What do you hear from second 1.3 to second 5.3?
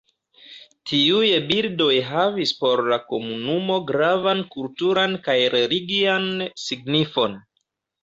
bildoj havis por la komunumo gravan kulturan